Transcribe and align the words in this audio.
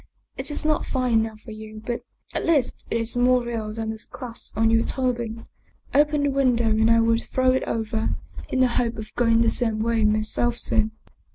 It 0.35 0.49
is 0.49 0.65
not 0.65 0.87
fine 0.87 1.13
enough 1.19 1.41
for 1.41 1.51
you, 1.51 1.79
but 1.85 2.01
at 2.33 2.43
least 2.43 2.87
it 2.89 2.97
is 2.97 3.15
more 3.15 3.43
real 3.43 3.71
than 3.71 3.91
the 3.91 4.03
clasp 4.09 4.57
on 4.57 4.71
your 4.71 4.81
turban. 4.81 5.45
Open 5.93 6.23
the 6.23 6.31
window 6.31 6.71
and 6.71 6.89
I 6.89 6.99
will 6.99 7.19
throw 7.19 7.51
it 7.51 7.61
over, 7.65 8.15
in 8.49 8.61
the 8.61 8.67
hope 8.67 8.97
of 8.97 9.13
going 9.13 9.41
the 9.41 9.49
same 9.51 9.77
way 9.83 10.03
myself 10.03 10.57
soon." 10.57 10.93